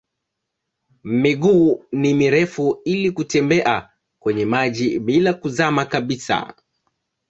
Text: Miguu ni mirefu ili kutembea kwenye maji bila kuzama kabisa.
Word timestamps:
Miguu 1.03 1.85
ni 1.91 2.13
mirefu 2.13 2.81
ili 2.85 3.11
kutembea 3.11 3.89
kwenye 4.19 4.45
maji 4.45 4.99
bila 4.99 5.33
kuzama 5.33 5.85
kabisa. 5.85 6.53